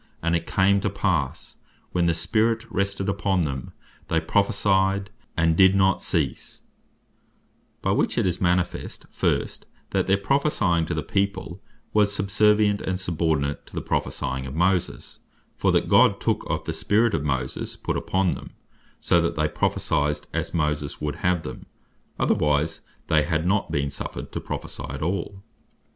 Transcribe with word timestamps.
And 0.23 0.35
it 0.35 0.47
came 0.47 0.81
to 0.81 0.89
passe, 0.89 1.57
when 1.91 2.07
the 2.07 2.15
Spirit 2.15 2.65
rested 2.71 3.07
upon 3.07 3.43
them, 3.43 3.71
they 4.07 4.19
Prophecyed, 4.19 5.11
and 5.37 5.55
did 5.55 5.75
not 5.75 6.01
cease," 6.01 6.61
By 7.83 7.91
which 7.91 8.17
it 8.17 8.25
is 8.25 8.41
manifest, 8.41 9.05
first, 9.11 9.67
that 9.91 10.07
their 10.07 10.17
Prophecying 10.17 10.87
to 10.87 10.95
the 10.95 11.03
people, 11.03 11.61
was 11.93 12.11
subservient, 12.15 12.81
and 12.81 12.99
subordinate 12.99 13.67
to 13.67 13.75
the 13.75 13.81
Prophecying 13.83 14.47
of 14.47 14.55
Moses; 14.55 15.19
for 15.55 15.71
that 15.71 15.87
God 15.87 16.19
took 16.19 16.49
of 16.49 16.65
the 16.65 16.73
Spirit 16.73 17.13
of 17.13 17.23
Moses, 17.23 17.73
to 17.73 17.77
put 17.77 17.95
upon 17.95 18.33
them; 18.33 18.53
so 18.99 19.21
that 19.21 19.35
they 19.35 19.47
Prophecyed 19.47 20.25
as 20.33 20.51
Moses 20.51 20.99
would 20.99 21.17
have 21.17 21.43
them: 21.43 21.67
otherwise 22.19 22.79
they 23.05 23.21
had 23.21 23.45
not 23.45 23.69
been 23.69 23.91
suffered 23.91 24.31
to 24.31 24.39
Prophecy 24.41 24.83
at 24.89 25.03
all. 25.03 25.43